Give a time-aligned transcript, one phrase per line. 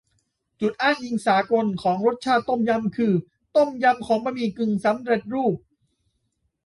[0.61, 3.13] จุดอ้างอิงสากลของรสชาติต้มยำ คือ
[3.55, 5.55] ต้มยำของบะหมี่กึ่งสำเร็จรูป